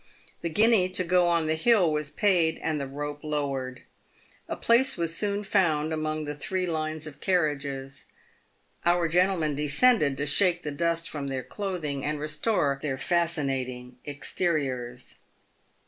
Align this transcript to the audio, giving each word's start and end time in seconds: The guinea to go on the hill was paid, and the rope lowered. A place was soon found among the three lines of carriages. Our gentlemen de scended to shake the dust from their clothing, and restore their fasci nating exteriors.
The 0.41 0.49
guinea 0.49 0.89
to 0.89 1.03
go 1.03 1.27
on 1.27 1.45
the 1.45 1.53
hill 1.53 1.91
was 1.93 2.09
paid, 2.09 2.57
and 2.63 2.81
the 2.81 2.87
rope 2.87 3.19
lowered. 3.23 3.83
A 4.49 4.55
place 4.55 4.97
was 4.97 5.15
soon 5.15 5.43
found 5.43 5.93
among 5.93 6.25
the 6.25 6.33
three 6.33 6.65
lines 6.65 7.05
of 7.05 7.19
carriages. 7.21 8.05
Our 8.83 9.07
gentlemen 9.07 9.53
de 9.53 9.67
scended 9.67 10.17
to 10.17 10.25
shake 10.25 10.63
the 10.63 10.71
dust 10.71 11.07
from 11.07 11.27
their 11.27 11.43
clothing, 11.43 12.03
and 12.03 12.19
restore 12.19 12.79
their 12.81 12.97
fasci 12.97 13.45
nating 13.45 13.93
exteriors. 14.03 15.17